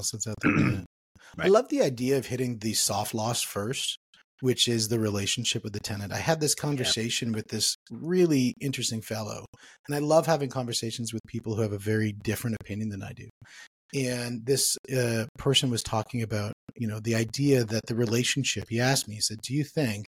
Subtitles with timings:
[0.00, 0.52] else that's out there.
[0.56, 0.84] right.
[1.38, 3.98] I love the idea of hitting the soft costs first,
[4.40, 6.12] which is the relationship with the tenant.
[6.12, 7.36] I had this conversation yeah.
[7.36, 9.44] with this really interesting fellow,
[9.86, 13.12] and I love having conversations with people who have a very different opinion than I
[13.12, 13.28] do.
[13.94, 18.64] And this uh, person was talking about, you know, the idea that the relationship.
[18.68, 20.06] He asked me, he said, "Do you think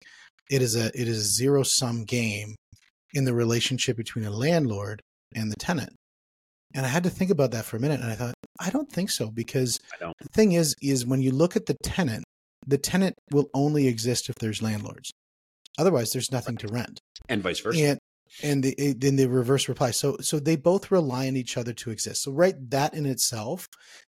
[0.51, 2.57] it is a it is a zero sum game
[3.15, 5.01] in the relationship between a landlord
[5.35, 5.95] and the tenant?"
[6.75, 8.91] And I had to think about that for a minute, and I thought, I don't
[8.91, 12.25] think so because the thing is, is when you look at the tenant,
[12.67, 15.11] the tenant will only exist if there's landlords.
[15.79, 17.83] Otherwise, there's nothing to rent, and vice versa.
[17.83, 17.99] And
[18.43, 19.91] and the, eh, then the reverse reply.
[19.91, 22.23] So so they both rely on each other to exist.
[22.23, 23.67] So right, that in itself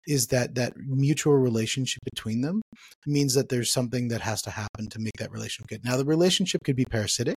[0.08, 2.62] is that that mutual relationship between them
[3.06, 5.86] means that there's something that has to happen to make that relationship good.
[5.86, 7.36] Now the relationship could be parasitic,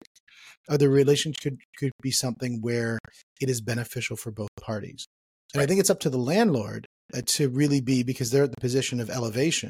[0.70, 3.00] or the relationship could, could be something where
[3.42, 5.06] it is beneficial for both parties.
[5.54, 8.52] And I think it's up to the landlord uh, to really be because they're at
[8.52, 9.70] the position of elevation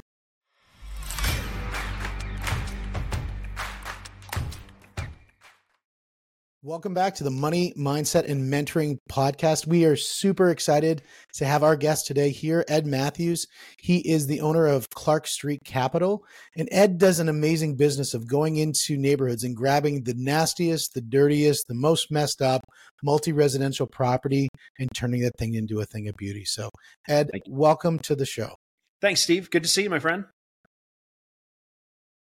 [6.66, 9.68] Welcome back to the Money Mindset and Mentoring podcast.
[9.68, 11.02] We are super excited
[11.34, 13.48] to have our guest today here, Ed Matthews.
[13.78, 16.24] He is the owner of Clark Street Capital.
[16.56, 21.02] And Ed does an amazing business of going into neighborhoods and grabbing the nastiest, the
[21.02, 22.62] dirtiest, the most messed up
[23.04, 24.48] multi residential property
[24.80, 26.46] and turning that thing into a thing of beauty.
[26.46, 26.70] So,
[27.10, 28.56] Ed, welcome to the show.
[29.02, 29.50] Thanks, Steve.
[29.50, 30.24] Good to see you, my friend.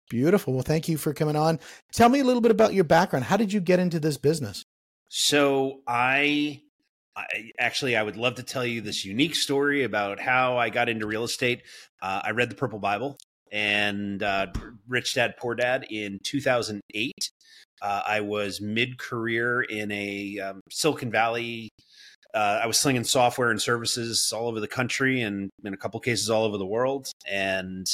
[0.09, 0.55] Beautiful.
[0.55, 1.61] Well, thank you for coming on.
[1.93, 3.27] Tell me a little bit about your background.
[3.27, 4.65] How did you get into this business?
[5.09, 6.63] So, I,
[7.17, 10.89] I actually I would love to tell you this unique story about how I got
[10.89, 11.63] into real estate.
[12.01, 13.19] Uh, I read the Purple Bible
[13.51, 14.47] and uh,
[14.87, 17.31] Rich Dad Poor Dad in 2008.
[17.81, 21.71] Uh, I was mid career in a um, Silicon Valley.
[22.35, 25.99] Uh, I was slinging software and services all over the country and in a couple
[26.01, 27.11] cases all over the world.
[27.27, 27.87] And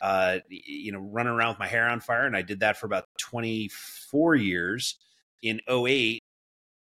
[0.00, 2.26] uh, you know, running around with my hair on fire.
[2.26, 4.96] And I did that for about 24 years.
[5.42, 6.20] In 08,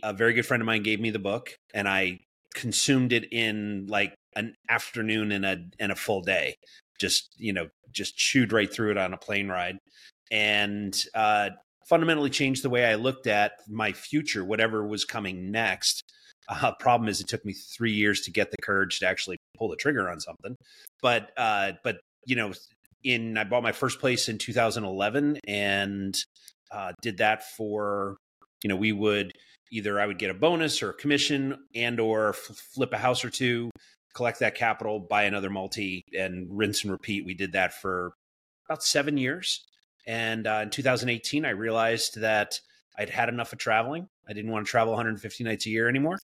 [0.02, 2.20] a very good friend of mine gave me the book and I
[2.54, 6.56] consumed it in like an afternoon and a and a full day.
[6.98, 9.78] Just, you know, just chewed right through it on a plane ride.
[10.30, 11.50] And uh,
[11.86, 16.02] fundamentally changed the way I looked at my future, whatever was coming next.
[16.48, 19.68] Uh, problem is, it took me three years to get the courage to actually pull
[19.68, 20.56] the trigger on something.
[21.02, 22.52] But uh, but you know,
[23.04, 26.16] in I bought my first place in 2011 and
[26.70, 28.16] uh, did that for
[28.62, 29.32] you know we would
[29.70, 33.24] either I would get a bonus or a commission and or f- flip a house
[33.24, 33.70] or two,
[34.14, 37.24] collect that capital, buy another multi, and rinse and repeat.
[37.24, 38.12] We did that for
[38.68, 39.64] about seven years,
[40.06, 42.60] and uh, in 2018 I realized that
[42.98, 44.08] I'd had enough of traveling.
[44.28, 46.18] I didn't want to travel 150 nights a year anymore,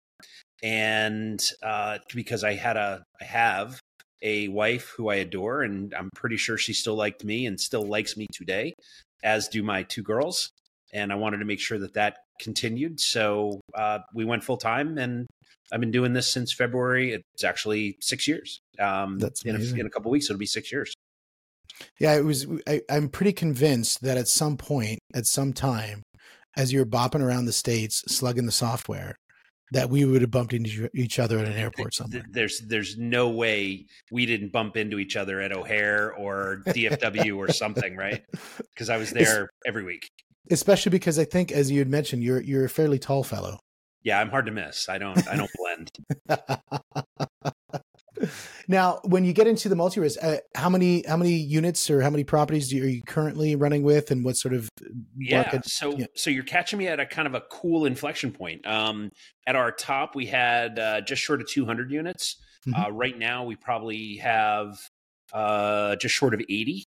[0.63, 3.81] and uh, because I had a I have
[4.23, 7.83] a wife who I adore, and I'm pretty sure she still liked me and still
[7.83, 8.75] likes me today,
[9.23, 10.51] as do my two girls.
[10.95, 13.01] And I wanted to make sure that that continued.
[13.01, 15.27] So uh, we went full time, and
[15.73, 17.13] I've been doing this since February.
[17.13, 18.61] It's actually six years.
[18.79, 20.93] Um, That's in a, in a couple weeks, it'll be six years.
[21.99, 22.47] Yeah, it was.
[22.69, 26.03] I, I'm pretty convinced that at some point, at some time,
[26.57, 29.17] as you're bopping around the states, slugging the software,
[29.73, 32.25] that we would have bumped into each other at an airport somewhere.
[32.31, 37.51] There's there's no way we didn't bump into each other at O'Hare or DFW or
[37.53, 38.23] something, right?
[38.75, 40.09] Because I was there it's, every week.
[40.51, 43.59] Especially because I think, as you had mentioned, you're you're a fairly tall fellow.
[44.03, 44.89] Yeah, I'm hard to miss.
[44.89, 45.91] I don't I don't blend.
[48.73, 52.11] now, when you get into the multi-res, uh, how many how many units or how
[52.11, 54.69] many properties you, are you currently running with, and what sort of
[55.17, 55.43] yeah?
[55.43, 55.67] Market?
[55.67, 56.07] So yeah.
[56.17, 58.67] so you're catching me at a kind of a cool inflection point.
[58.67, 59.11] Um,
[59.47, 62.37] at our top, we had uh, just short of 200 units.
[62.67, 62.83] Mm-hmm.
[62.83, 64.79] Uh, right now, we probably have
[65.33, 66.85] uh, just short of 80.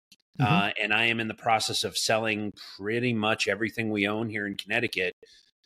[0.40, 0.54] Mm-hmm.
[0.54, 4.46] Uh, and I am in the process of selling pretty much everything we own here
[4.46, 5.14] in Connecticut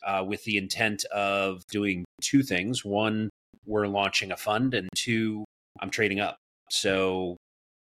[0.05, 2.83] uh, with the intent of doing two things.
[2.83, 3.29] One,
[3.65, 5.45] we're launching a fund, and two,
[5.83, 6.37] I'm trading up.
[6.71, 7.35] So,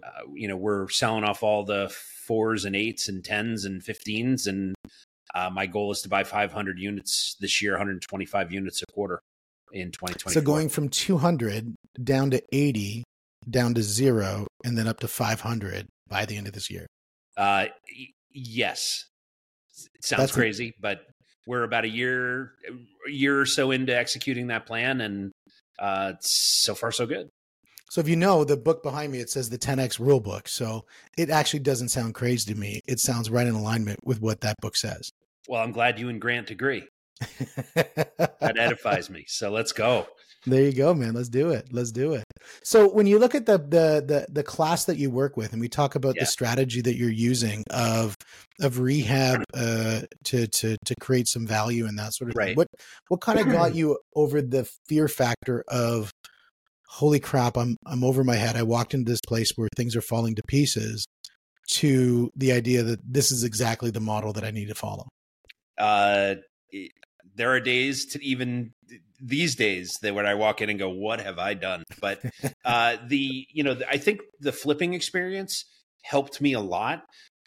[0.02, 1.94] uh, you know, we're selling off all the
[2.26, 4.48] fours and eights and tens and 15s.
[4.48, 4.74] And
[5.36, 9.20] uh, my goal is to buy 500 units this year, 125 units a quarter
[9.74, 10.34] in 2020.
[10.34, 13.04] So going from 200 down to 80,
[13.50, 16.88] down to zero, and then up to 500 by the end of this year.
[17.36, 17.66] Uh,
[18.32, 19.06] yes.
[19.94, 21.02] It sounds That's crazy, but
[21.46, 22.54] we're about a year,
[23.06, 25.32] a year or so into executing that plan, and
[25.80, 27.28] uh, so far so good.
[27.90, 30.48] So if you know the book behind me, it says the 10x rule book.
[30.48, 30.86] So
[31.18, 32.82] it actually doesn't sound crazy to me.
[32.88, 35.12] It sounds right in alignment with what that book says.
[35.48, 36.84] Well, I'm glad you and Grant agree.
[37.76, 39.26] that edifies me.
[39.28, 40.08] So let's go.
[40.46, 41.14] there you go, man.
[41.14, 41.68] Let's do it.
[41.72, 42.24] Let's do it.
[42.64, 45.60] So when you look at the the the, the class that you work with, and
[45.60, 46.24] we talk about yeah.
[46.24, 48.16] the strategy that you're using of
[48.62, 52.50] of rehab uh, to to to create some value and that sort of right.
[52.50, 52.68] thing, what
[53.10, 56.12] what kind of got you over the fear factor of
[56.90, 58.56] holy crap, I'm I'm over my head.
[58.56, 61.06] I walked into this place where things are falling to pieces
[61.72, 65.08] to the idea that this is exactly the model that I need to follow.
[65.78, 66.36] Uh
[67.36, 68.72] there are days to even
[69.22, 72.22] these days that when I walk in and go, "What have I done?" But
[72.66, 75.66] uh, the you know I think the flipping experience
[76.04, 77.04] helped me a lot.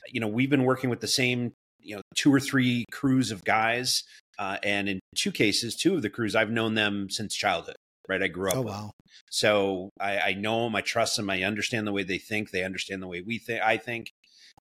[0.08, 3.44] You know, we've been working with the same you know two or three crews of
[3.44, 4.02] guys,
[4.38, 7.76] uh, and in two cases, two of the crews I've known them since childhood.
[8.08, 8.56] Right, I grew up.
[8.56, 8.90] Oh wow!
[9.30, 12.64] So I, I know them, I trust them, I understand the way they think, they
[12.64, 13.62] understand the way we think.
[13.62, 14.12] I think,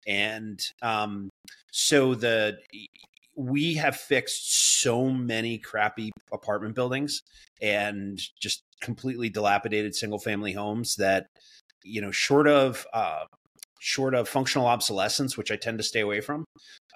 [0.06, 1.30] and um,
[1.70, 2.58] so the
[3.38, 7.22] we have fixed so many crappy apartment buildings
[7.62, 11.26] and just completely dilapidated single family homes that
[11.84, 13.24] you know short of uh,
[13.78, 16.44] short of functional obsolescence which i tend to stay away from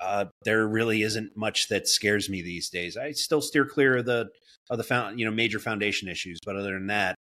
[0.00, 4.04] uh, there really isn't much that scares me these days i still steer clear of
[4.04, 4.28] the
[4.70, 7.14] of the found you know major foundation issues but other than that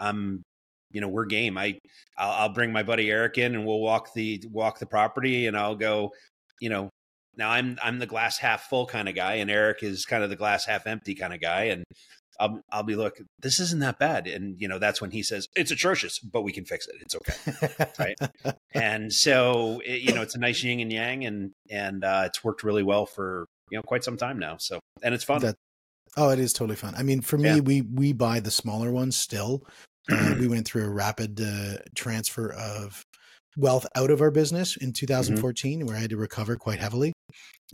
[0.00, 0.42] i'm
[0.90, 1.78] you know we're game i
[2.16, 5.56] I'll, I'll bring my buddy eric in and we'll walk the walk the property and
[5.56, 6.10] i'll go
[6.60, 6.90] you know
[7.38, 10.28] now I'm I'm the glass half full kind of guy, and Eric is kind of
[10.28, 11.84] the glass half empty kind of guy, and
[12.38, 15.46] I'll I'll be look, this isn't that bad, and you know that's when he says
[15.54, 16.96] it's atrocious, but we can fix it.
[17.00, 18.54] It's okay, right?
[18.74, 22.44] And so it, you know it's a nice yin and yang, and and uh, it's
[22.44, 24.56] worked really well for you know quite some time now.
[24.58, 25.40] So and it's fun.
[25.40, 25.56] That,
[26.16, 26.94] oh, it is totally fun.
[26.96, 27.60] I mean, for me, yeah.
[27.60, 29.62] we we buy the smaller ones still.
[30.10, 33.04] Uh, we went through a rapid uh, transfer of
[33.56, 35.86] wealth out of our business in 2014 mm-hmm.
[35.86, 37.12] where I had to recover quite heavily.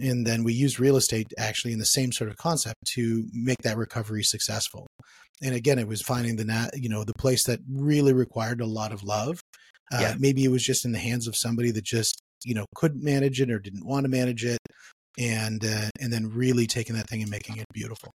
[0.00, 3.58] And then we used real estate actually in the same sort of concept to make
[3.62, 4.86] that recovery successful.
[5.42, 8.66] And again, it was finding the nat, you know, the place that really required a
[8.66, 9.40] lot of love.
[9.92, 10.14] Uh, yeah.
[10.18, 13.40] Maybe it was just in the hands of somebody that just, you know, couldn't manage
[13.40, 14.58] it or didn't want to manage it.
[15.18, 18.10] And, uh, and then really taking that thing and making it beautiful.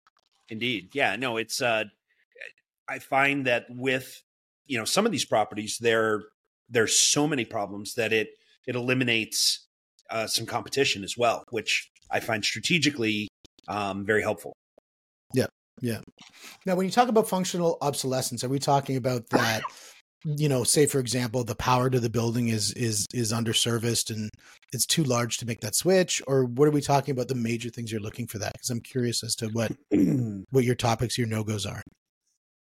[0.49, 0.89] Indeed.
[0.93, 1.15] Yeah.
[1.15, 1.85] No, it's, uh,
[2.89, 4.21] I find that with,
[4.65, 6.23] you know, some of these properties, they're
[6.69, 8.29] there's so many problems that it
[8.67, 9.67] it eliminates
[10.09, 13.27] uh, some competition as well, which I find strategically
[13.67, 14.53] um, very helpful.
[15.33, 15.47] Yeah,
[15.81, 16.01] yeah.
[16.65, 19.63] Now, when you talk about functional obsolescence, are we talking about that?
[20.25, 24.29] you know, say for example, the power to the building is is is underserviced and
[24.73, 27.27] it's too large to make that switch, or what are we talking about?
[27.27, 28.53] The major things you're looking for that?
[28.53, 29.71] Because I'm curious as to what
[30.51, 31.81] what your topics, your no goes are.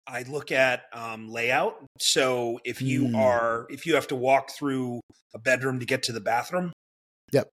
[0.08, 1.84] I look at um, layout.
[2.00, 3.18] So if you mm.
[3.18, 5.00] are, if you have to walk through
[5.34, 6.74] a bedroom to get to the bathroom,
[7.32, 7.50] yep.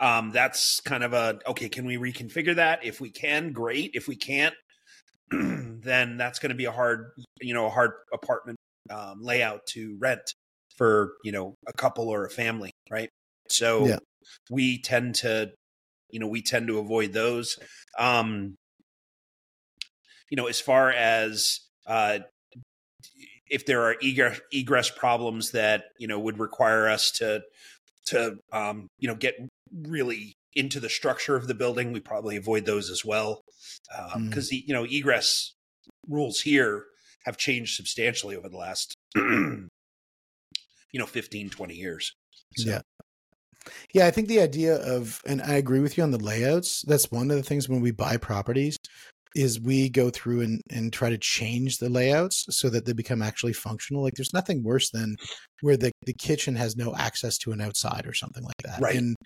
[0.00, 1.68] Um, that's kind of a okay.
[1.68, 2.84] Can we reconfigure that?
[2.84, 3.92] If we can, great.
[3.94, 4.54] If we can't,
[5.30, 9.96] then that's going to be a hard, you know, a hard apartment um, layout to
[9.98, 10.34] rent
[10.76, 13.10] for you know a couple or a family, right?
[13.48, 13.98] So yeah.
[14.50, 15.50] we tend to,
[16.10, 17.58] you know, we tend to avoid those.
[17.98, 18.56] Um,
[20.30, 22.20] you know, as far as uh,
[23.48, 27.42] if there are egress, egress problems that you know would require us to
[28.06, 29.34] to um, you know get
[29.82, 33.42] really into the structure of the building, we probably avoid those as well
[33.88, 34.48] because um, mm.
[34.48, 35.52] the you know egress
[36.08, 36.84] rules here
[37.24, 39.68] have changed substantially over the last you
[40.94, 42.14] know 15 20 years
[42.56, 42.70] so.
[42.70, 42.80] yeah
[43.92, 47.10] yeah i think the idea of and i agree with you on the layouts that's
[47.10, 48.76] one of the things when we buy properties
[49.34, 53.22] is we go through and, and try to change the layouts so that they become
[53.22, 54.02] actually functional.
[54.02, 55.16] Like there's nothing worse than
[55.60, 58.80] where the, the kitchen has no access to an outside or something like that.
[58.80, 58.96] Right.
[58.96, 59.16] And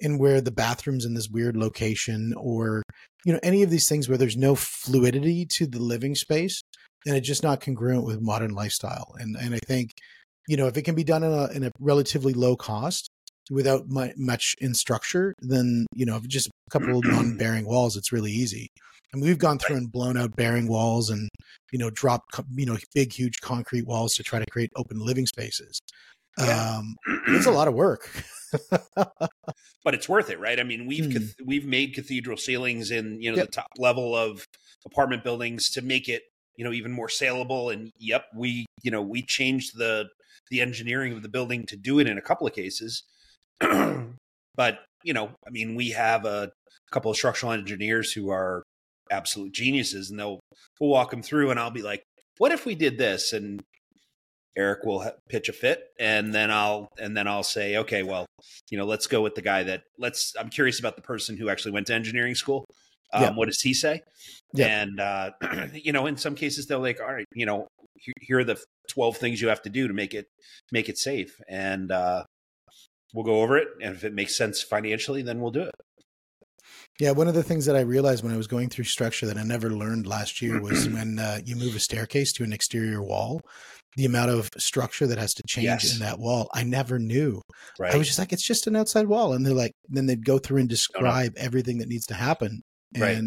[0.00, 2.82] and where the bathroom's in this weird location or
[3.24, 6.60] you know, any of these things where there's no fluidity to the living space
[7.06, 9.14] and it's just not congruent with modern lifestyle.
[9.18, 9.92] And and I think,
[10.48, 13.08] you know, if it can be done in a in a relatively low cost
[13.50, 18.32] without much in structure, then you know, just a couple of non-bearing walls, it's really
[18.32, 18.68] easy.
[19.12, 21.28] And we've gone through and blown out bearing walls and,
[21.70, 25.26] you know, dropped, you know, big, huge concrete walls to try to create open living
[25.26, 25.80] spaces.
[26.38, 26.78] Yeah.
[26.78, 26.96] Um,
[27.28, 28.10] it's a lot of work.
[29.84, 30.58] but it's worth it, right?
[30.58, 31.46] I mean, we've hmm.
[31.46, 33.46] we've made cathedral ceilings in you know yep.
[33.46, 34.46] the top level of
[34.86, 36.22] apartment buildings to make it
[36.56, 37.70] you know even more saleable.
[37.70, 40.08] And yep, we you know we changed the
[40.50, 43.04] the engineering of the building to do it in a couple of cases.
[43.60, 46.50] but you know, I mean, we have a
[46.90, 48.62] couple of structural engineers who are
[49.10, 50.40] absolute geniuses and they'll
[50.80, 52.02] we'll walk them through and I'll be like,
[52.38, 53.32] what if we did this?
[53.32, 53.62] And
[54.56, 58.26] Eric will pitch a fit and then I'll and then I'll say, okay, well,
[58.70, 61.48] you know, let's go with the guy that let's I'm curious about the person who
[61.48, 62.66] actually went to engineering school.
[63.12, 63.34] Um, Yep.
[63.36, 64.00] What does he say?
[64.54, 64.68] Yep.
[64.70, 65.30] And uh,
[65.74, 68.58] you know, in some cases, they're like, all right, you know, here, here are the
[68.88, 70.26] twelve things you have to do to make it
[70.72, 72.24] make it safe, and uh,
[73.14, 73.68] we'll go over it.
[73.80, 75.74] And if it makes sense financially, then we'll do it.
[77.00, 79.38] Yeah, one of the things that I realized when I was going through structure that
[79.38, 83.02] I never learned last year was when uh, you move a staircase to an exterior
[83.02, 83.40] wall,
[83.96, 85.94] the amount of structure that has to change Yes.
[85.94, 86.48] in that wall.
[86.52, 87.40] I never knew.
[87.78, 87.94] Right?
[87.94, 90.38] I was just like, it's just an outside wall, and they're like, then they'd go
[90.38, 92.62] through and describe everything that needs to happen,
[92.94, 93.22] and Right.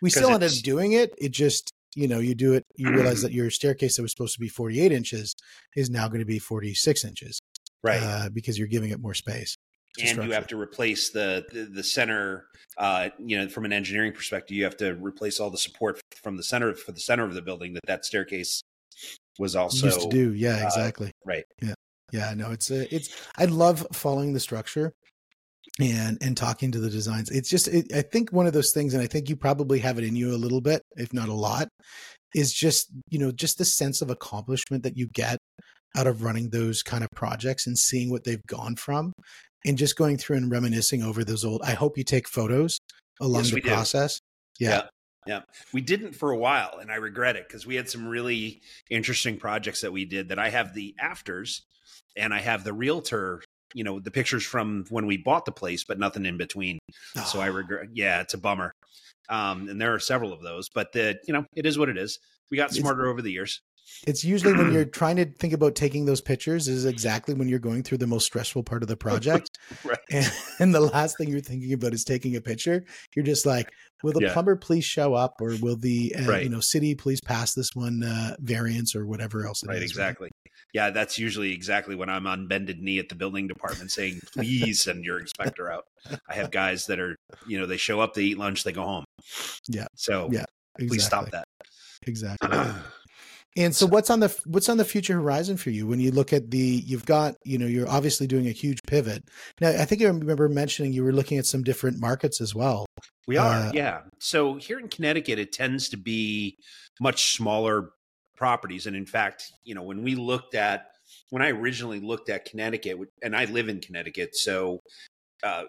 [0.00, 1.14] we still ended up doing it.
[1.18, 4.34] It just, you know, you do it, you realize that your staircase that was supposed
[4.34, 5.34] to be 48 inches
[5.76, 7.40] is now going to be 46 inches,
[7.82, 8.00] right.
[8.02, 9.56] uh, because you're giving it more space.
[10.02, 12.46] and you have to replace the the, the center.
[12.78, 16.38] Uh, you know, from an engineering perspective, you have to replace all the support from
[16.38, 18.62] the center for the center of the building that that staircase
[19.38, 20.32] was also used to do.
[20.32, 21.12] Yeah, uh, exactly.
[21.26, 21.44] right.
[21.60, 21.74] Yeah,
[22.12, 22.32] Yeah.
[22.34, 23.14] no, it's a, it's.
[23.36, 24.94] I love following the structure
[25.80, 27.30] and and talking to the designs.
[27.30, 29.98] It's just, it, I think one of those things, and I think you probably have
[29.98, 31.68] it in you a little bit, if not a lot,
[32.34, 35.38] is just you know just the sense of accomplishment that you get
[35.96, 39.12] out of running those kind of projects and seeing what they've gone from,
[39.64, 41.62] and just going through and reminiscing over those old.
[41.62, 42.78] I hope you take photos
[43.20, 44.20] along Yes, the process
[44.58, 44.70] yeah.
[44.70, 44.90] process.
[45.26, 45.40] Yeah.
[45.72, 48.60] We didn't for a while, and I regret it because we had some really
[48.90, 50.28] interesting projects that we did.
[50.28, 51.62] That I have the afters,
[52.16, 53.42] and I have the realtor.
[53.74, 56.78] You know, the pictures from when we bought the place, but nothing in between.
[57.26, 57.88] So I regret.
[57.92, 58.74] Yeah, it's a bummer.
[59.28, 61.96] Um, and there are several of those, but the you know it is what it
[61.96, 62.18] is.
[62.50, 63.62] We got smarter over the years.
[64.06, 67.58] It's usually when you're trying to think about taking those pictures is exactly when you're
[67.58, 69.58] going through the most stressful part of the project.
[69.84, 69.98] Right.
[70.10, 72.84] and, and the last thing you're thinking about is taking a picture.
[73.16, 73.72] You're just like,
[74.02, 74.32] will the Yeah.
[74.32, 76.42] plumber please show up, or will the uh, Right.
[76.44, 79.62] you know city please pass this one uh, variance or whatever else?
[79.62, 80.30] it Right, is, exactly.
[80.74, 84.82] Yeah, that's usually exactly when I'm on bended knee at the building department saying, "Please
[84.82, 85.84] send your inspector out."
[86.28, 88.82] I have guys that are, you know, they show up, they eat lunch, they go
[88.84, 89.04] home.
[89.68, 89.86] Yeah.
[89.96, 90.44] So Yeah,
[90.78, 91.44] please stop that.
[92.06, 92.48] Exactly.
[93.56, 96.32] And so, what's on the what's on the future horizon for you when you look
[96.32, 99.24] at the you've got you know you're obviously doing a huge pivot.
[99.60, 102.86] Now, I think I remember mentioning you were looking at some different markets as well.
[103.26, 104.00] We are, Uh, yeah.
[104.18, 106.56] So here in Connecticut, it tends to be
[107.00, 107.90] much smaller
[108.36, 108.86] properties.
[108.86, 110.86] And in fact, you know, when we looked at,
[111.30, 114.80] when I originally looked at Connecticut, and I live in Connecticut, so
[115.42, 115.64] uh,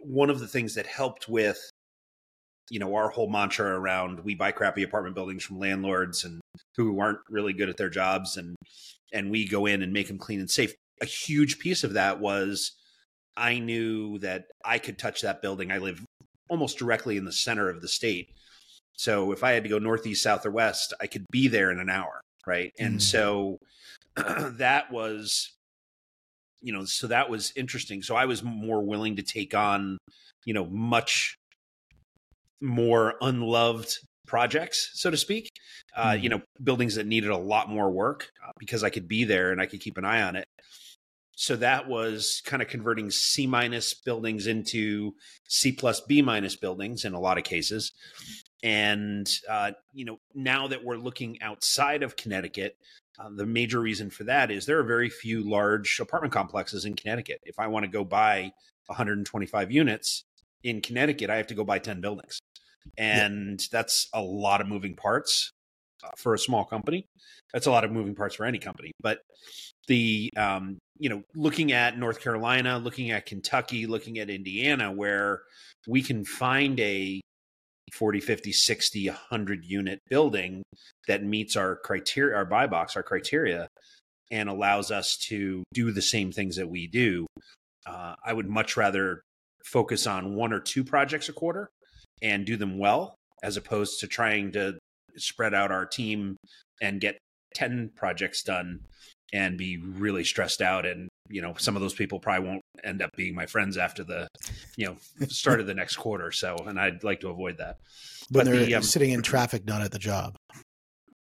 [0.00, 1.58] one of the things that helped with,
[2.70, 6.40] you know, our whole mantra around we buy crappy apartment buildings from landlords and
[6.76, 8.56] who aren't really good at their jobs, and
[9.12, 10.74] and we go in and make them clean and safe.
[11.00, 12.72] A huge piece of that was
[13.36, 15.70] I knew that I could touch that building.
[15.70, 16.04] I live
[16.48, 18.28] almost directly in the center of the state.
[18.96, 21.78] So if I had to go northeast, south, or west, I could be there in
[21.78, 22.72] an hour, right?
[22.78, 23.02] And Mm.
[23.02, 23.58] so
[24.16, 25.52] that was,
[26.62, 28.02] you know, so that was interesting.
[28.02, 29.98] So I was more willing to take on,
[30.46, 31.36] you know, much
[32.60, 33.92] more unloved
[34.26, 35.48] projects, so to speak.
[35.94, 36.22] Uh, Mhm.
[36.22, 39.52] you know, buildings that needed a lot more work uh, because I could be there
[39.52, 40.46] and I could keep an eye on it.
[41.38, 45.12] So that was kind of converting C minus buildings into
[45.48, 47.92] C plus B minus buildings in a lot of cases.
[48.62, 52.76] And, uh, you know, now that we're looking outside of Connecticut,
[53.18, 56.96] uh, the major reason for that is there are very few large apartment complexes in
[56.96, 57.38] Connecticut.
[57.44, 58.50] If I want to go buy
[58.86, 60.24] 125 units
[60.62, 62.38] in Connecticut, I have to go buy 10 buildings.
[62.98, 65.50] And that's a lot of moving parts
[66.04, 67.06] uh, for a small company.
[67.52, 68.92] That's a lot of moving parts for any company.
[69.00, 69.20] But
[69.88, 75.42] the, um, you know, looking at North Carolina, looking at Kentucky, looking at Indiana, where
[75.86, 77.20] we can find a
[77.92, 80.62] 40, 50, 60, 100 unit building
[81.06, 83.68] that meets our criteria, our buy box, our criteria,
[84.30, 87.26] and allows us to do the same things that we do.
[87.86, 89.22] Uh, I would much rather
[89.64, 91.70] focus on one or two projects a quarter
[92.22, 94.78] and do them well, as opposed to trying to
[95.16, 96.36] spread out our team
[96.82, 97.16] and get
[97.54, 98.80] 10 projects done
[99.32, 103.02] and be really stressed out and you know some of those people probably won't end
[103.02, 104.28] up being my friends after the
[104.76, 104.96] you know
[105.28, 107.78] start of the next quarter so and i'd like to avoid that
[108.30, 110.36] when But they're the, um, sitting in traffic, not at the job.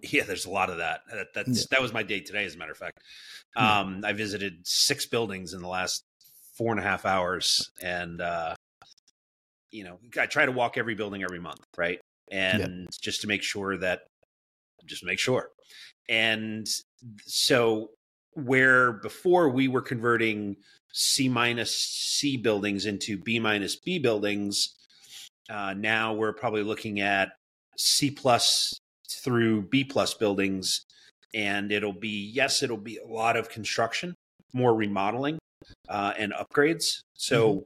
[0.01, 1.65] yeah there's a lot of that, that that's Yeah.
[1.71, 2.97] that was my day today as a matter of fact
[3.55, 3.79] Yeah.
[3.79, 6.03] um i visited six buildings in the last
[6.57, 8.55] four and a half hours and uh
[9.73, 11.99] you know i try to walk every building every month right?
[12.31, 14.01] And just to make sure that
[14.85, 15.49] just to make sure.
[16.09, 16.67] And
[17.25, 17.89] so
[18.33, 20.55] where before we were converting
[20.91, 24.75] c minus c buildings into b minus b buildings
[25.49, 27.33] uh, now we're probably looking at
[27.77, 30.85] c plus through b plus buildings.
[31.35, 34.15] And it'll be yes it'll be a lot of construction
[34.53, 35.39] more remodeling
[35.89, 36.99] uh, and upgrades.
[37.15, 37.65] So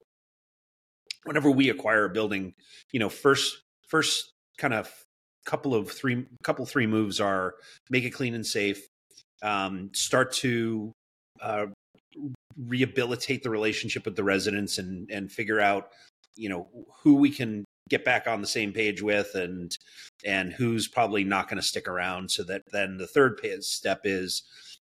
[1.28, 2.54] whenever we acquire a building
[2.92, 4.92] you know first first kind of
[5.46, 7.56] couple of three couple three moves are
[7.90, 8.88] make it clean and safe
[9.44, 10.92] um, start to
[11.42, 11.68] uh,
[12.66, 15.90] rehabilitate the relationship with the residents and and figure out
[16.36, 16.68] you know
[17.04, 19.78] who we can get back on the same page with and
[20.26, 24.44] and who's probably not going to stick around so that then the third step is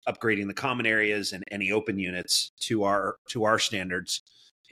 [0.06, 4.20] upgrading the common areas and any open units to our to our standards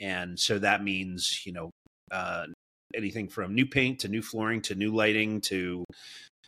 [0.03, 1.71] and so that means you know
[2.11, 2.45] uh,
[2.95, 5.85] anything from new paint to new flooring to new lighting to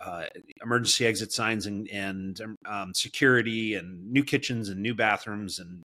[0.04, 0.24] uh,
[0.62, 5.82] emergency exit signs and and um, security and new kitchens and new bathrooms and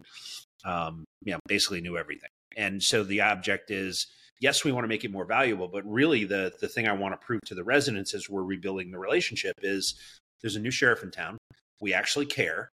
[0.64, 4.08] um, know basically new everything and so the object is
[4.40, 7.20] yes, we want to make it more valuable, but really the the thing I want
[7.20, 9.96] to prove to the residents as we're rebuilding the relationship is
[10.42, 11.38] there's a new sheriff in town.
[11.82, 12.70] We actually care.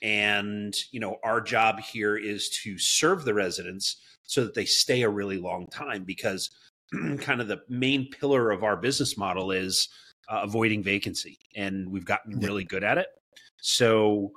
[0.00, 3.96] And, you know, our job here is to serve the residents
[4.28, 6.50] so that they stay a really long time because
[7.18, 9.88] kind of the main pillar of our business model is
[10.28, 11.38] uh, avoiding vacancy.
[11.56, 13.08] And we've gotten really good at it.
[13.56, 14.32] So,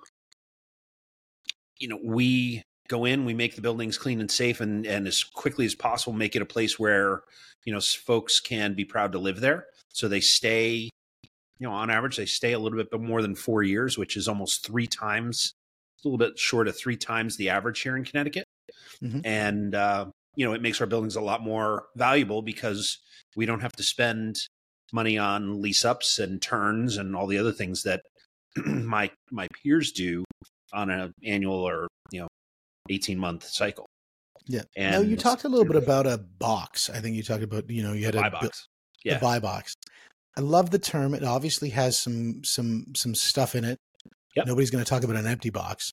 [1.77, 5.24] you know, we go in, we make the buildings clean and safe, and and as
[5.24, 7.21] quickly as possible, make it a place where
[7.65, 9.65] you know folks can be proud to live there.
[9.89, 10.89] So they stay,
[11.60, 14.29] you know, on average, they stay a little bit more than four years, which is
[14.29, 15.53] almost three times,
[16.03, 18.45] a little bit short of three times the average here in Connecticut.
[19.03, 19.19] Mm-hmm.
[19.23, 22.99] And uh, you know, it makes our buildings a lot more valuable because
[23.35, 24.37] we don't have to spend
[24.93, 28.01] money on lease ups and turns and all the other things that
[28.65, 30.23] my my peers do
[30.73, 32.27] on an annual or you know
[32.89, 33.85] 18 month cycle.
[34.47, 34.63] Yeah.
[34.75, 36.89] And now you talked a little bit about a box.
[36.89, 38.67] I think you talked about, you know, you had a buy box.
[39.03, 39.19] Yeah.
[39.19, 39.73] buy box.
[40.37, 41.13] I love the term.
[41.13, 43.77] It obviously has some some some stuff in it.
[44.35, 44.47] Yep.
[44.47, 45.91] Nobody's going to talk about an empty box.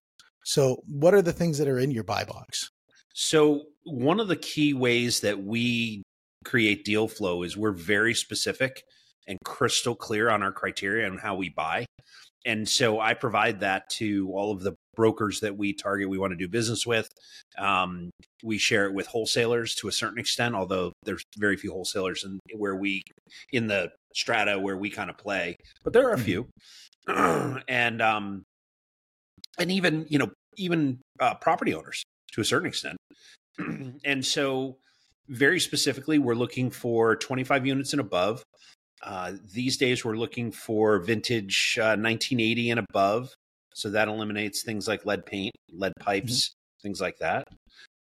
[0.48, 2.70] So, what are the things that are in your buy box?
[3.12, 6.02] So, one of the key ways that we
[6.46, 8.82] create deal flow is we're very specific
[9.26, 11.84] and crystal clear on our criteria and how we buy.
[12.46, 16.30] And so I provide that to all of the brokers that we target, we want
[16.30, 17.10] to do business with.
[17.58, 18.08] Um,
[18.42, 22.40] we share it with wholesalers to a certain extent, although there's very few wholesalers in
[22.56, 23.02] where we
[23.52, 26.24] in the strata where we kind of play, but there are a mm-hmm.
[26.24, 27.60] few.
[27.68, 28.44] and um,
[29.58, 32.96] and even you know even uh, property owners to a certain extent.
[34.04, 34.76] and so
[35.28, 38.42] very specifically, we're looking for 25 units and above.
[39.02, 43.34] Uh, these days, we're looking for vintage uh, 1980 and above.
[43.74, 46.04] So that eliminates things like lead paint, lead mm-hmm.
[46.04, 46.82] pipes, mm-hmm.
[46.82, 47.46] things like that.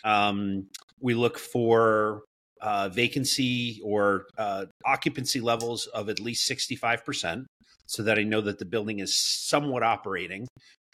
[0.05, 0.69] Um,
[1.01, 2.23] we look for
[2.63, 7.45] uh, vacancy or uh, occupancy levels of at least 65%
[7.87, 10.47] so that I know that the building is somewhat operating.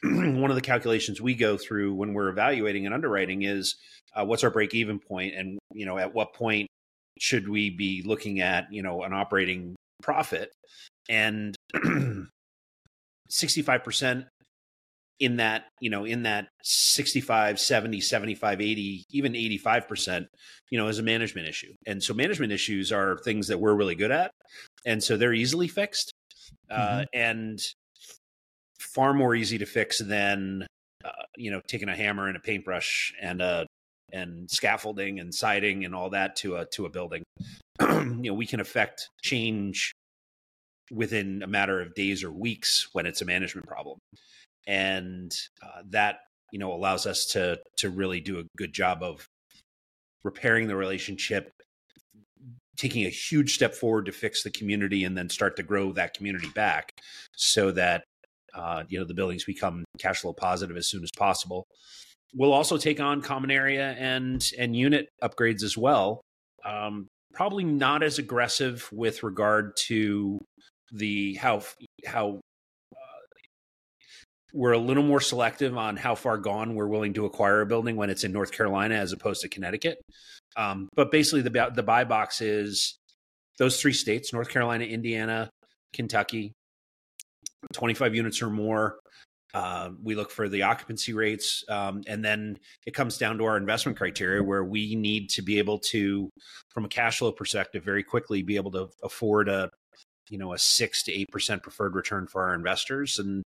[0.41, 3.77] One of the calculations we go through when we're evaluating and underwriting is
[4.15, 6.69] uh, what's our break even point and you know at what point
[7.21, 10.51] should we be looking at you know an operating profit?
[11.09, 11.55] And
[13.31, 14.27] 65%
[15.21, 20.27] in that you know in that 65 70 75 80 even 85%
[20.71, 21.73] you know is a management issue.
[21.87, 24.33] And so management issues are things that we're really good at
[24.85, 26.13] and so they're easily fixed.
[26.71, 27.01] Uh, mm-hmm.
[27.01, 27.61] uh, and
[28.83, 30.67] far more easy to fix than
[31.05, 33.67] uh, you know taking a hammer and a paintbrush and a
[34.13, 37.23] and scaffolding and siding and all that to a to a building.
[38.23, 39.93] You know we can affect change
[40.93, 43.99] within a matter of days or weeks when it's a management problem.
[44.67, 46.21] And uh, that
[46.53, 49.27] you know allows us to to really do a good job of
[50.25, 51.51] repairing the relationship
[52.77, 56.15] taking a huge step forward to fix the community and then start to grow that
[56.15, 56.93] community back
[57.37, 58.05] so that
[58.55, 61.65] uh, you know the buildings become cash flow positive as soon as possible
[62.35, 66.21] we'll also take on common area and and unit upgrades as well
[66.65, 70.39] um, probably not as aggressive with regard to
[70.93, 71.63] the how
[72.07, 72.41] how
[74.53, 77.97] we're a little more selective on how far gone we're willing to acquire a building
[77.97, 79.99] when it's in North Carolina as opposed to Connecticut.
[80.57, 82.97] Um, but basically, the the buy box is
[83.59, 85.49] those three states: North Carolina, Indiana,
[85.95, 86.53] Kentucky.
[87.73, 88.99] Twenty five units or more.
[89.55, 93.59] Uh, we look for the occupancy rates, um, and then it comes down to our
[93.59, 96.31] investment criteria, where we need to be able to,
[96.71, 99.71] from a cash flow perspective, very quickly be able to afford a
[100.31, 103.43] you know a six to eight percent preferred return for our investors and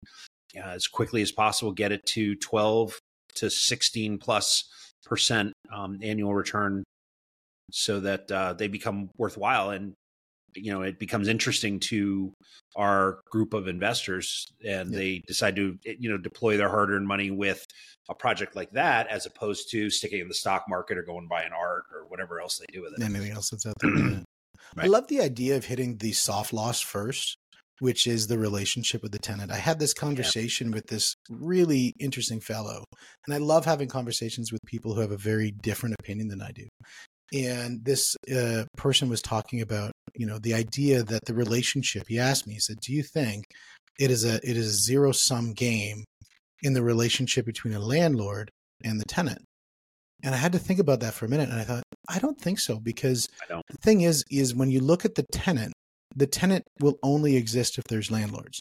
[0.57, 2.99] uh, as quickly as possible, get it to 12
[3.35, 4.69] to 16 plus
[5.05, 6.83] percent um, annual return
[7.71, 9.93] so that uh, they become worthwhile and
[10.55, 12.33] you know it becomes interesting to
[12.75, 14.97] our group of investors and yeah.
[14.97, 17.65] they decide to eh, you know deploy their hard-earned money with
[18.09, 21.43] a project like that as opposed to sticking in the stock market or going buy
[21.43, 24.23] an art or whatever else they do with it anything else that's out there
[24.75, 24.85] Right.
[24.85, 27.37] I love the idea of hitting the soft costs first,
[27.79, 29.51] which is the relationship with the tenant.
[29.51, 30.75] I had this conversation yeah.
[30.75, 32.85] with this really interesting fellow,
[33.25, 36.51] and I love having conversations with people who have a very different opinion than I
[36.51, 36.67] do.
[37.33, 42.03] And this uh, person was talking about, you know, the idea that the relationship.
[42.07, 43.45] He asked me, he said, "Do you think
[43.99, 46.03] it is a it is a zero sum game
[46.61, 48.49] in the relationship between a landlord
[48.83, 49.43] and the tenant?"
[50.23, 52.39] And I had to think about that for a minute, and I thought, I don't
[52.39, 55.73] think so because the thing is, is when you look at the tenant,
[56.15, 58.59] the tenant will only exist if there's landlords.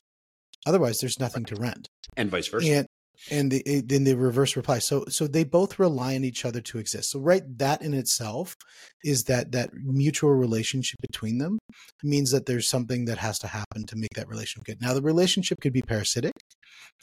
[0.66, 2.70] Otherwise, there's nothing to rent, and vice versa.
[2.70, 2.87] And
[3.30, 4.78] and the eh, then the reverse reply.
[4.78, 7.11] So so they both rely on each other to exist.
[7.11, 8.56] So right, that in itself
[9.04, 11.59] is that that mutual relationship between them
[12.02, 14.80] means that there's something that has to happen to make that relationship good.
[14.80, 16.33] Now the relationship could be parasitic,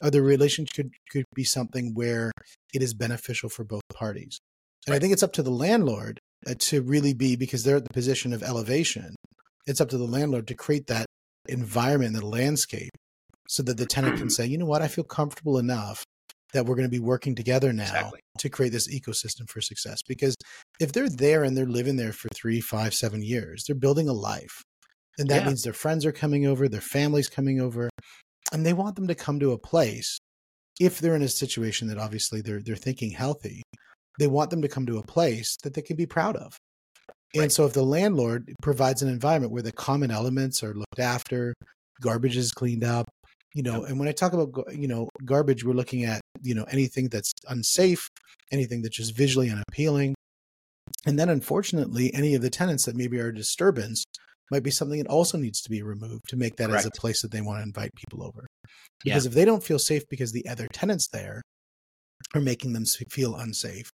[0.02, 2.32] or the relationship could could be something where
[2.74, 4.38] it is beneficial for both parties.
[4.86, 7.84] And I think it's up to the landlord uh, to really be because they're at
[7.84, 9.14] the position of elevation.
[9.66, 11.06] It's up to the landlord to create that
[11.46, 12.90] environment, the landscape,
[13.48, 16.04] so that the tenant can say, you know what, I feel comfortable enough
[16.54, 18.20] that we're going to be working together now exactly.
[18.38, 20.00] to create this ecosystem for success.
[20.06, 20.34] Because
[20.80, 24.14] if they're there and they're living there for three, five, seven years, they're building a
[24.14, 24.62] life.
[25.18, 25.46] And that yeah.
[25.48, 27.90] means their friends are coming over, their family's coming over,
[28.52, 30.18] and they want them to come to a place
[30.80, 33.62] if they're in a situation that obviously they're they're thinking healthy
[34.18, 36.58] they want them to come to a place that they can be proud of.
[37.34, 37.44] Right.
[37.44, 41.54] And so if the landlord provides an environment where the common elements are looked after,
[42.00, 43.06] garbage is cleaned up,
[43.54, 43.90] you know, yep.
[43.90, 47.32] and when I talk about you know garbage, we're looking at you know anything that's
[47.48, 48.08] unsafe,
[48.52, 50.14] anything that's just visually unappealing,
[51.06, 54.04] and then unfortunately, any of the tenants that maybe are a disturbance
[54.50, 56.80] might be something that also needs to be removed to make that Correct.
[56.80, 58.46] as a place that they want to invite people over.
[59.04, 59.28] Because yeah.
[59.28, 61.42] if they don't feel safe because the other tenants there
[62.34, 63.90] are making them feel unsafe,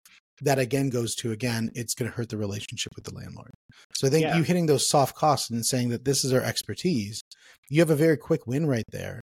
[0.42, 3.50] that again goes to again it's going to hurt the relationship with the landlord
[3.94, 4.36] so i think yeah.
[4.36, 7.20] you hitting those soft costs and saying that this is our expertise
[7.68, 9.20] you have a very quick win right there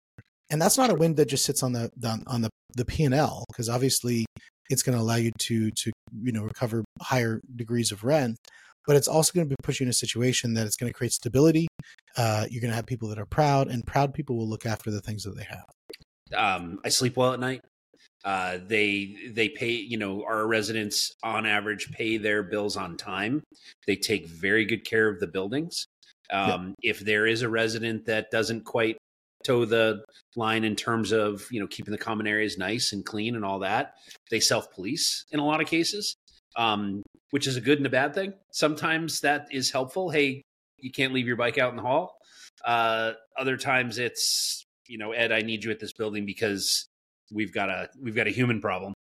[0.50, 3.44] and that's not a win that just sits on the, the on the the p&l
[3.48, 4.26] because obviously
[4.68, 5.90] it's going to allow you to to
[6.22, 8.36] you know recover higher degrees of rent
[8.86, 11.12] but it's also going to put you in a situation that it's going to create
[11.12, 11.66] stability
[12.16, 14.90] uh, you're going to have people that are proud and proud people will look after
[14.90, 15.64] the things that they have
[16.36, 17.60] um, i sleep well at night
[18.26, 23.40] uh, they they pay you know our residents on average pay their bills on time.
[23.86, 25.86] They take very good care of the buildings.
[26.32, 26.90] Um, yeah.
[26.90, 28.96] If there is a resident that doesn't quite
[29.44, 33.36] toe the line in terms of you know keeping the common areas nice and clean
[33.36, 33.94] and all that,
[34.30, 36.16] they self police in a lot of cases,
[36.56, 38.32] um, which is a good and a bad thing.
[38.52, 40.10] Sometimes that is helpful.
[40.10, 40.42] Hey,
[40.78, 42.16] you can't leave your bike out in the hall.
[42.64, 46.86] Uh, other times it's you know Ed, I need you at this building because
[47.32, 48.94] we've got a we've got a human problem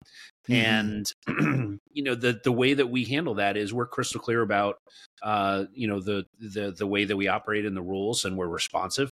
[0.48, 0.54] mm-hmm.
[0.54, 4.78] and you know the the way that we handle that is we're crystal clear about
[5.22, 8.48] uh you know the the the way that we operate in the rules and we're
[8.48, 9.10] responsive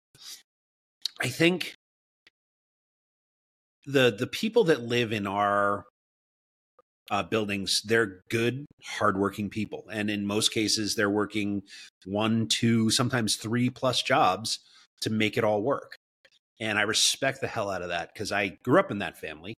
[1.21, 1.73] i think
[3.85, 5.85] the the people that live in our
[7.09, 11.61] uh, buildings they're good hardworking people and in most cases they're working
[12.05, 14.59] one two sometimes three plus jobs
[15.01, 15.97] to make it all work
[16.61, 19.55] and I respect the hell out of that because I grew up in that family.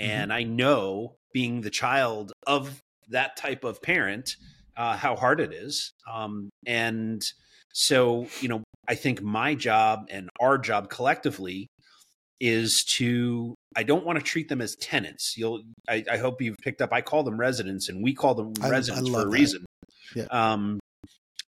[0.00, 0.10] Mm-hmm.
[0.10, 4.36] And I know being the child of that type of parent,
[4.76, 5.92] uh, how hard it is.
[6.12, 7.22] Um, and
[7.72, 11.68] so, you know, I think my job and our job collectively
[12.40, 15.34] is to I don't want to treat them as tenants.
[15.36, 18.52] You'll I, I hope you've picked up I call them residents and we call them
[18.62, 19.30] I, residents I for a that.
[19.30, 19.64] reason.
[20.16, 20.24] Yeah.
[20.30, 20.80] Um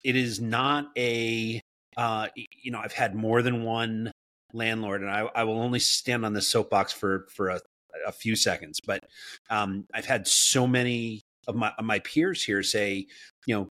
[0.03, 1.61] it is not a
[1.97, 2.29] uh
[2.63, 4.13] you know, I've had more than one
[4.53, 7.61] landlord, and I, I will only stand on this soapbox for for a,
[8.07, 8.81] a few seconds.
[8.85, 9.05] But
[9.49, 13.07] um, I've had so many of my of my peers here say,
[13.47, 13.69] you know,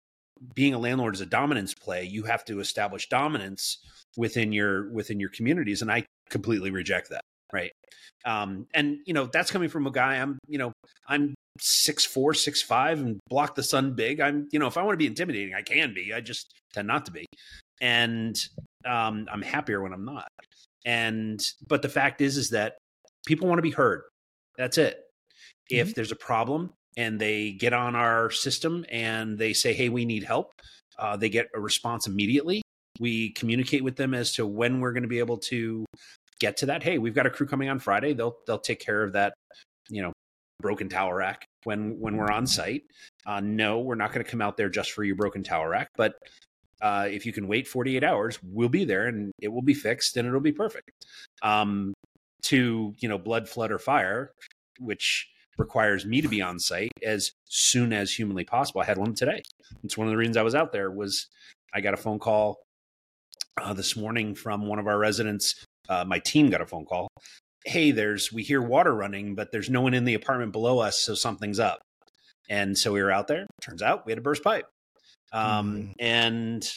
[0.55, 2.05] being a landlord is a dominance play.
[2.05, 3.79] You have to establish dominance
[4.16, 7.23] within your within your communities, and I completely reject that.
[7.53, 7.73] Right.
[8.25, 10.16] Um, and you know that's coming from a guy.
[10.16, 10.73] I'm you know
[11.09, 14.20] I'm six four, six five, and block the sun big.
[14.20, 16.12] I'm you know if I want to be intimidating, I can be.
[16.12, 17.27] I just tend not to be,
[17.81, 18.37] and
[18.85, 20.29] um, I'm happier when I'm not.
[20.85, 22.77] And but the fact is, is that
[23.27, 24.03] people want to be heard.
[24.59, 24.97] That's it.
[25.70, 25.81] Mm-hmm.
[25.81, 30.04] If there's a problem and they get on our system and they say, "Hey, we
[30.04, 30.52] need help,"
[30.98, 32.62] uh, they get a response immediately.
[33.00, 35.85] We communicate with them as to when we're going to be able to
[36.40, 36.83] get to that.
[36.83, 38.12] Hey, we've got a crew coming on Friday.
[38.12, 39.35] They'll they'll take care of that.
[39.88, 40.12] You know,
[40.61, 42.83] broken tower rack when when we're on site.
[43.26, 45.88] Uh, no, we're not going to come out there just for your broken tower rack,
[45.96, 46.14] but
[46.80, 50.16] uh, if you can wait 48 hours, we'll be there and it will be fixed
[50.16, 50.90] and it'll be perfect.
[51.42, 51.94] Um,
[52.42, 54.33] to you know, blood, flood, or fire,
[54.78, 55.28] which
[55.59, 58.81] requires me to be on site as soon as humanly possible.
[58.81, 59.43] I had one today.
[59.83, 61.29] It's one of the reasons I was out there was
[61.73, 62.59] I got a phone call
[63.61, 65.64] uh, this morning from one of our residents.
[65.88, 67.09] Uh, my team got a phone call.
[67.64, 70.99] Hey, there's we hear water running, but there's no one in the apartment below us,
[70.99, 71.81] so something's up.
[72.49, 73.47] And so we were out there.
[73.62, 74.67] Turns out we had a burst pipe.
[75.33, 75.93] Um, mm.
[75.99, 76.69] And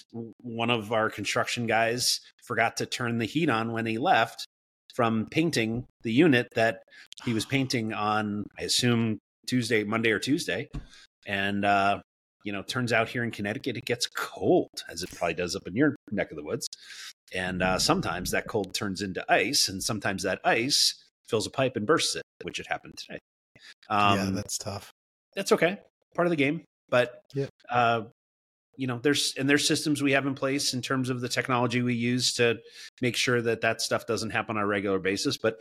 [0.41, 4.47] one of our construction guys forgot to turn the heat on when he left
[4.97, 6.81] from painting the unit that
[7.23, 10.69] he was painting on, I assume, Tuesday, Monday or Tuesday.
[11.27, 11.99] And, uh,
[12.43, 15.67] you know, turns out here in Connecticut, it gets cold, as it probably does up
[15.67, 16.67] in your neck of the woods.
[17.31, 20.95] And uh, sometimes that cold turns into ice, and sometimes that ice
[21.29, 23.19] fills a pipe and bursts it, which had happened today.
[23.91, 24.89] Um, yeah, that's tough.
[25.35, 25.77] That's okay.
[26.15, 26.63] Part of the game.
[26.89, 27.47] But yeah.
[27.69, 28.03] uh,
[28.77, 31.81] you know there's and there's systems we have in place in terms of the technology
[31.81, 32.57] we use to
[33.01, 35.37] make sure that that stuff doesn't happen on a regular basis.
[35.37, 35.59] But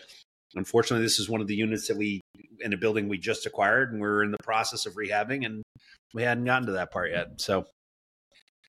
[0.55, 2.21] unfortunately this is one of the units that we
[2.61, 5.63] in a building we just acquired and we're in the process of rehabbing and
[6.15, 7.41] we hadn't gotten to that part yet.
[7.41, 7.67] So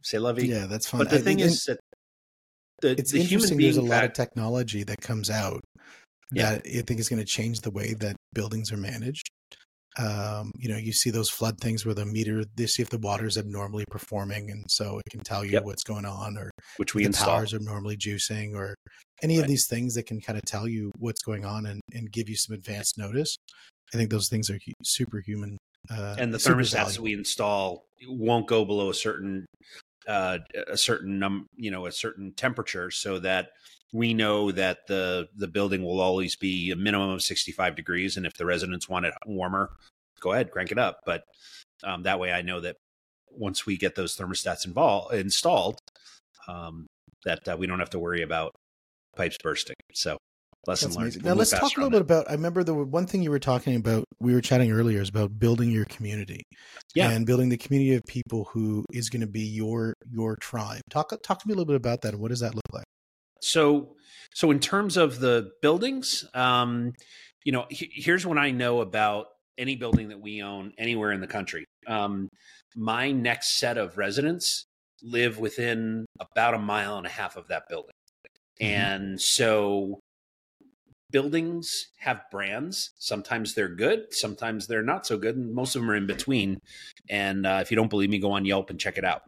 [0.02, 0.48] say lovey.
[0.48, 1.00] Yeah that's fine.
[1.00, 1.80] But the I thing is that
[2.82, 5.62] the, it's the interesting there's a lot of technology that comes out
[6.32, 6.52] yeah.
[6.52, 9.30] that i think is going to change the way that buildings are managed
[10.00, 13.00] um, you know, you see those flood things where the meter, they see if the
[13.00, 15.64] water is abnormally performing, and so it can tell you yep.
[15.64, 17.28] what's going on, or which we the install.
[17.28, 18.76] towers are normally juicing, or
[19.24, 19.44] any right.
[19.44, 22.30] of these things that can kind of tell you what's going on and, and give
[22.30, 23.36] you some advanced notice.
[23.94, 25.58] I think those things are superhuman.
[25.90, 29.46] Uh, and the thermostats we install won't go below a certain
[30.08, 33.50] uh, a certain num you know a certain temperature, so that
[33.93, 38.26] we know that the the building will always be a minimum of 65 degrees and
[38.26, 39.71] if the residents want it warmer
[40.19, 41.00] go ahead crank it up.
[41.06, 41.23] But
[41.84, 42.76] um, that way i know that
[43.30, 45.80] once we get those thermostats involved installed
[46.47, 46.88] um,
[47.26, 48.54] that uh, we don't have to worry about
[49.15, 49.76] pipes bursting.
[49.93, 50.17] So
[50.65, 51.15] lesson That's learned.
[51.23, 53.39] we'll now let's talk a little bit about i remember the one thing you were
[53.39, 56.43] talking about we were chatting earlier is about building your community
[56.93, 57.10] yeah.
[57.12, 60.82] and building the community of people who is going to be your your tribe.
[60.89, 62.15] Talk talk to me a little bit about that.
[62.15, 62.87] What does that look like
[63.41, 63.95] so,
[64.34, 66.93] so in terms of the buildings, um,
[67.43, 71.21] you know, he, here's what I know about any building that we own anywhere in
[71.21, 71.65] the country.
[71.88, 72.30] Um,
[72.76, 74.65] my next set of residents
[75.02, 77.95] live within about a mile and a half of that building.
[78.62, 78.73] Mm-hmm.
[78.73, 80.00] And so
[81.12, 82.91] buildings have brands.
[83.00, 86.60] Sometimes they're good, sometimes they're not so good, and most of them are in between.
[87.10, 89.21] And uh, if you don't believe me, go on Yelp and check it out.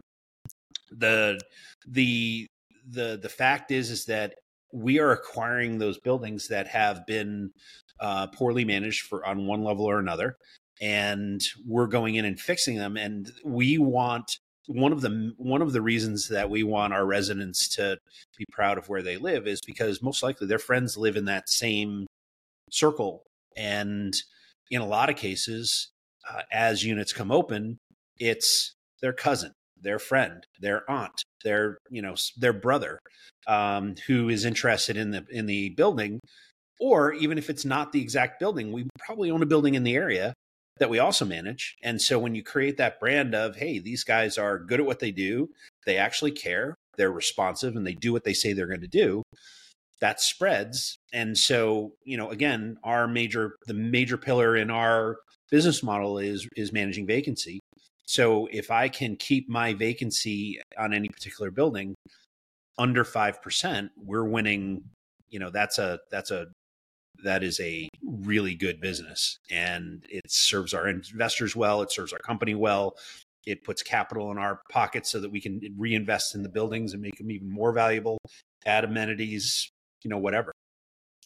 [0.91, 1.39] The
[1.87, 2.47] the
[2.89, 4.35] the the fact is is that
[4.71, 7.51] we are acquiring those buildings that have been
[7.99, 10.37] uh, poorly managed for on one level or another,
[10.81, 12.97] and we're going in and fixing them.
[12.97, 17.67] And we want one of the one of the reasons that we want our residents
[17.75, 17.97] to
[18.37, 21.49] be proud of where they live is because most likely their friends live in that
[21.49, 22.05] same
[22.71, 23.23] circle,
[23.57, 24.15] and
[24.71, 25.91] in a lot of cases,
[26.31, 27.79] uh, as units come open,
[28.19, 32.99] it's their cousin their friend, their aunt, their you know their brother,
[33.47, 36.19] um, who is interested in the in the building,
[36.79, 39.95] or even if it's not the exact building, we probably own a building in the
[39.95, 40.33] area
[40.79, 41.75] that we also manage.
[41.83, 44.99] And so when you create that brand of hey, these guys are good at what
[44.99, 45.49] they do,
[45.85, 49.23] they actually care, they're responsive, and they do what they say they're going to do.
[50.01, 55.17] That spreads, and so you know again, our major the major pillar in our
[55.51, 57.58] business model is is managing vacancy
[58.09, 61.93] so if I can keep my vacancy on any particular building
[62.75, 64.85] under 5%, we're winning,
[65.29, 66.47] you know, that's a that's a
[67.23, 72.17] that is a really good business and it serves our investors well, it serves our
[72.17, 72.95] company well.
[73.45, 77.03] It puts capital in our pockets so that we can reinvest in the buildings and
[77.03, 78.17] make them even more valuable,
[78.65, 79.69] add amenities,
[80.01, 80.51] you know, whatever.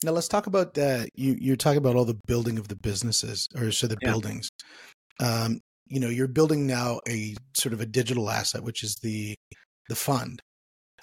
[0.04, 1.38] Now let's talk about uh, you.
[1.40, 4.10] You're talking about all the building of the businesses, or so the yeah.
[4.10, 4.50] buildings.
[5.22, 9.36] Um, you know you're building now a sort of a digital asset which is the
[9.90, 10.42] the fund.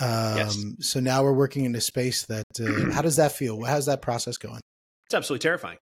[0.01, 0.65] Um, yes.
[0.81, 3.63] so now we're working in a space that uh, how does that feel?
[3.63, 4.61] How's that process going?
[5.07, 5.77] It's absolutely terrifying.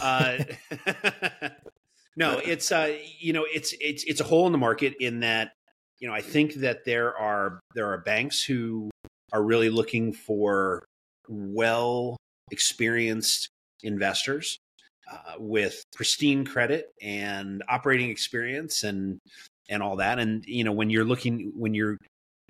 [0.00, 0.38] Uh,
[2.18, 5.52] no it's uh, you know it's it's it's a hole in the market in that
[6.00, 8.90] you know i think that there are there are banks who
[9.32, 10.84] are really looking for
[11.28, 12.16] well
[12.50, 13.48] experienced
[13.82, 14.58] investors
[15.10, 19.18] uh, with pristine credit and operating experience and
[19.68, 20.18] and all that.
[20.18, 21.98] And you know, when you're looking when you're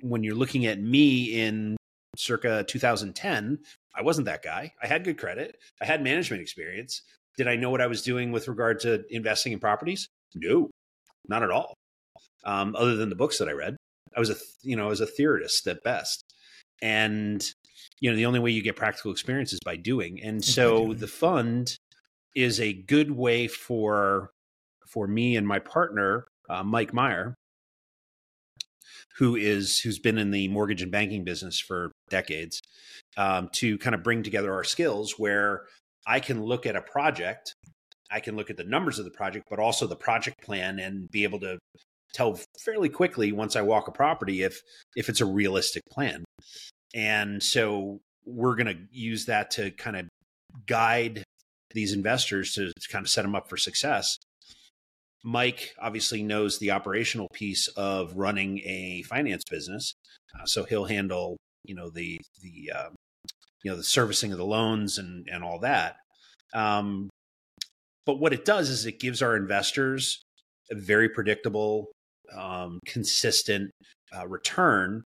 [0.00, 1.76] when you're looking at me in
[2.16, 3.58] circa 2010,
[3.94, 4.72] I wasn't that guy.
[4.82, 5.58] I had good credit.
[5.80, 7.02] I had management experience.
[7.36, 10.08] Did I know what I was doing with regard to investing in properties?
[10.34, 10.70] No,
[11.28, 11.74] not at all.
[12.44, 13.76] Um, other than the books that I read,
[14.16, 16.24] I was a you know I was a theorist at best,
[16.82, 17.44] and
[18.00, 20.20] you know the only way you get practical experience is by doing.
[20.22, 21.77] And so the fund
[22.34, 24.30] is a good way for
[24.86, 27.34] for me and my partner uh, Mike Meyer
[29.18, 32.60] who is who's been in the mortgage and banking business for decades
[33.16, 35.64] um, to kind of bring together our skills where
[36.06, 37.52] I can look at a project,
[38.10, 41.10] I can look at the numbers of the project, but also the project plan and
[41.10, 41.58] be able to
[42.14, 44.62] tell fairly quickly once I walk a property if
[44.96, 46.24] if it's a realistic plan.
[46.94, 50.08] And so we're going to use that to kind of
[50.66, 51.24] guide
[51.72, 54.18] these investors to, to kind of set them up for success.
[55.24, 59.94] Mike obviously knows the operational piece of running a finance business,
[60.38, 62.94] uh, so he'll handle you know the the um,
[63.62, 65.96] you know the servicing of the loans and and all that.
[66.54, 67.10] Um,
[68.06, 70.22] but what it does is it gives our investors
[70.70, 71.92] a very predictable,
[72.34, 73.70] um, consistent
[74.16, 75.02] uh, return.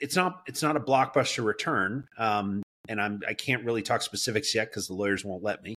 [0.00, 4.54] it's not it's not a blockbuster return, um, and I'm I can't really talk specifics
[4.54, 5.74] yet because the lawyers won't let me.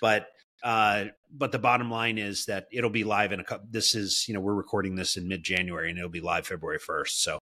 [0.00, 0.26] But
[0.62, 3.66] uh, but the bottom line is that it'll be live in a couple.
[3.70, 6.78] This is you know we're recording this in mid January and it'll be live February
[6.78, 7.22] first.
[7.22, 7.38] So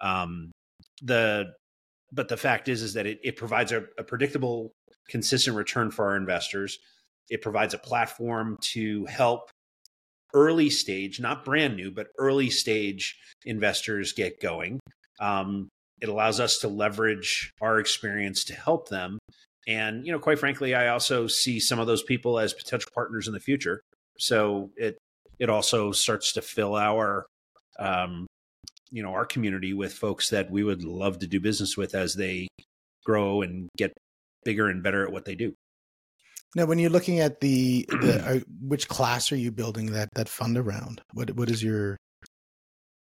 [0.00, 0.50] um,
[1.02, 1.54] the
[2.12, 4.72] but the fact is is that it, it provides a, a predictable,
[5.08, 6.78] consistent return for our investors.
[7.30, 9.50] It provides a platform to help
[10.34, 14.80] early stage, not brand new, but early stage investors get going.
[15.20, 15.68] Um,
[16.00, 19.18] it allows us to leverage our experience to help them.
[19.66, 23.26] And, you know, quite frankly, I also see some of those people as potential partners
[23.26, 23.80] in the future.
[24.18, 24.98] So it
[25.38, 27.26] it also starts to fill our
[27.78, 28.26] um,
[28.90, 32.14] you know, our community with folks that we would love to do business with as
[32.14, 32.48] they
[33.04, 33.92] grow and get
[34.44, 35.54] bigger and better at what they do.
[36.56, 40.28] Now, when you're looking at the, the uh, which class are you building that that
[40.28, 41.02] fund around?
[41.12, 41.98] What what is your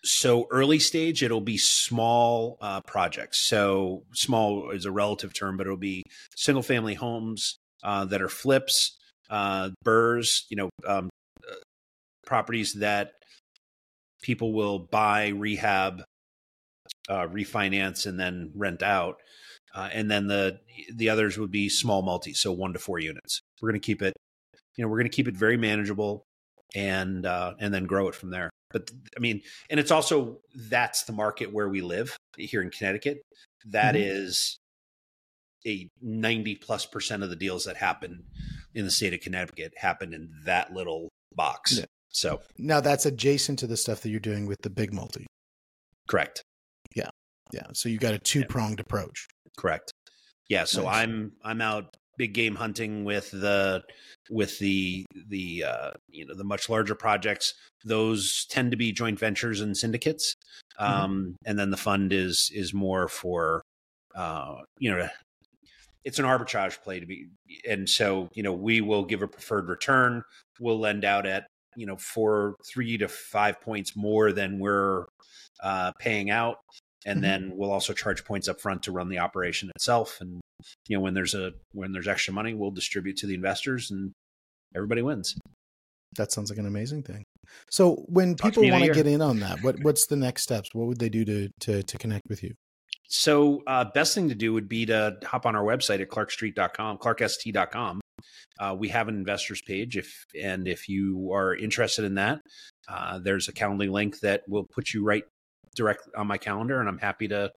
[0.05, 3.47] so early stage it'll be small uh, projects.
[3.47, 6.03] So small is a relative term but it'll be
[6.37, 8.97] single family homes uh, that are flips
[9.31, 11.09] uh, BRRRRs you know um,
[11.49, 11.55] uh,
[12.27, 13.13] properties that
[14.23, 16.03] people will buy rehab
[17.09, 19.17] uh, refinance and then rent out.
[19.75, 20.61] Uh, and then the
[20.95, 23.41] the others would be small multi so one to four units.
[23.61, 24.15] We're going to keep it
[24.77, 26.25] you know we're going to keep it very manageable
[26.75, 31.13] and and then grow it from there but I mean, and it's also that's the
[31.13, 33.23] market where we live here in Connecticut.
[33.67, 34.05] That mm-hmm.
[34.05, 34.59] is
[35.67, 38.25] a 90 plus percent of the deals that happen
[38.75, 41.79] in the state of Connecticut happen in that little box.
[41.79, 41.85] Yeah.
[42.11, 45.27] So now that's adjacent to the stuff that you're doing with the big multi.
[46.09, 46.43] Correct.
[46.95, 47.09] Yeah.
[47.53, 47.67] Yeah.
[47.75, 48.85] So you got a two pronged yeah.
[48.87, 49.27] approach.
[49.57, 49.93] Correct.
[50.49, 50.65] Yeah.
[50.65, 50.97] So nice.
[50.97, 53.83] I'm I'm out big game hunting with the
[54.31, 59.19] with the the uh, you know the much larger projects those tend to be joint
[59.19, 60.35] ventures and syndicates
[60.81, 60.93] mm-hmm.
[60.93, 63.63] um, and then the fund is is more for
[64.15, 65.09] uh, you know
[66.05, 67.29] it's an arbitrage play to be
[67.69, 70.23] and so you know we will give a preferred return
[70.61, 71.47] we'll lend out at
[71.77, 75.07] you know four three to five points more than we're
[75.63, 76.59] uh, paying out
[77.05, 77.23] and mm-hmm.
[77.23, 80.41] then we'll also charge points up front to run the operation itself and
[80.89, 84.13] you know when there's a when there's extra money we'll distribute to the investors and
[84.75, 85.37] everybody wins.
[86.17, 87.25] That sounds like an amazing thing.
[87.71, 90.71] So when Talk people want to get in on that what what's the next steps?
[90.73, 92.55] What would they do to to, to connect with you?
[93.09, 96.99] So uh, best thing to do would be to hop on our website at clarkstreet.com
[96.99, 98.01] clarkst.com
[98.59, 102.41] uh, we have an investors page if and if you are interested in that
[102.89, 105.25] uh, there's a calendar link that will put you right
[105.75, 107.51] direct on my calendar and i'm happy to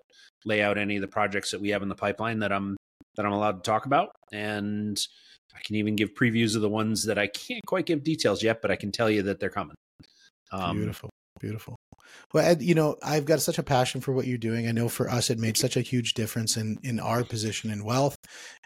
[0.46, 2.78] lay out any of the projects that we have in the pipeline that i'm
[3.16, 4.12] that I'm allowed to talk about.
[4.32, 5.00] And
[5.56, 8.62] I can even give previews of the ones that I can't quite give details yet,
[8.62, 9.76] but I can tell you that they're coming.
[10.52, 11.75] Um, beautiful, beautiful.
[12.34, 14.68] Well, Ed, you know, I've got such a passion for what you're doing.
[14.68, 17.86] I know for us, it made such a huge difference in in our position in
[17.86, 18.16] wealth,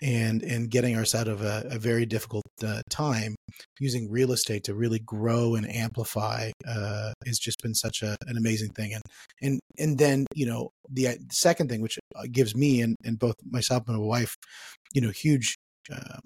[0.01, 3.35] and and getting us out of a, a very difficult uh, time.
[3.79, 8.37] Using real estate to really grow and amplify uh, has just been such a, an
[8.37, 8.93] amazing thing.
[8.93, 9.03] And
[9.41, 13.35] and and then you know the second thing, which uh, gives me and and both
[13.49, 14.35] myself and my wife,
[14.93, 15.55] you know, huge
[15.91, 16.19] uh,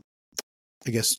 [0.85, 1.15] I guess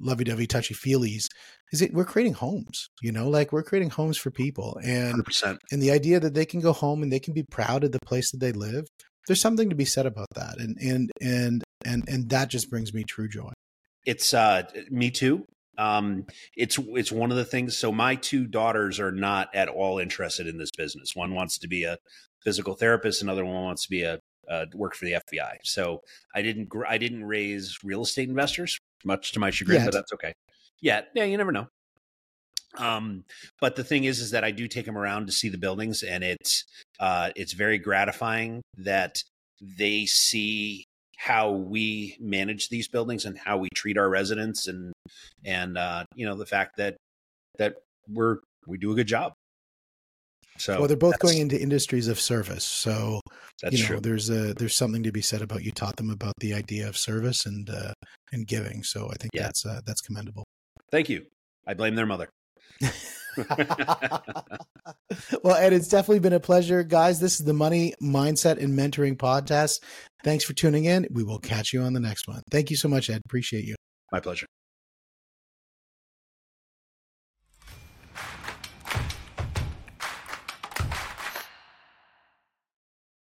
[0.00, 1.26] lovey-dovey touchy-feelies
[1.72, 5.58] is it we're creating homes you know like we're creating homes for people and 100%.
[5.70, 8.00] and the idea that they can go home and they can be proud of the
[8.00, 8.86] place that they live
[9.26, 12.92] there's something to be said about that and and and and and that just brings
[12.92, 13.52] me true joy
[14.04, 15.44] it's uh me too
[15.78, 16.24] um
[16.56, 20.46] it's it's one of the things so my two daughters are not at all interested
[20.46, 21.96] in this business one wants to be a
[22.44, 24.18] physical therapist another one wants to be a
[24.48, 25.56] uh, work for the FBI.
[25.62, 26.02] So
[26.34, 29.86] I didn't I didn't raise real estate investors much to my chagrin, Yet.
[29.86, 30.32] but that's okay.
[30.80, 31.66] Yeah, yeah, you never know.
[32.76, 33.24] Um,
[33.60, 36.02] but the thing is, is that I do take them around to see the buildings,
[36.02, 36.64] and it's
[37.00, 39.22] uh, it's very gratifying that
[39.60, 40.84] they see
[41.16, 44.92] how we manage these buildings and how we treat our residents, and
[45.44, 46.96] and uh, you know the fact that
[47.58, 47.76] that
[48.08, 49.32] we're we do a good job.
[50.58, 52.64] So well, they're both going into industries of service.
[52.64, 53.20] So
[53.62, 54.00] that's you know, true.
[54.00, 56.96] there's a there's something to be said about you taught them about the idea of
[56.96, 57.92] service and uh,
[58.32, 58.82] and giving.
[58.84, 59.42] So I think Yeah.
[59.42, 60.44] that's uh, that's commendable.
[60.90, 61.26] Thank you.
[61.66, 62.28] I blame their mother.
[65.42, 67.20] well, Ed, it's definitely been a pleasure, guys.
[67.20, 69.80] This is the Money Mindset and Mentoring podcast.
[70.22, 71.06] Thanks for tuning in.
[71.10, 72.42] We will catch you on the next one.
[72.50, 73.20] Thank you so much, Ed.
[73.24, 73.74] Appreciate you.
[74.12, 74.46] My pleasure.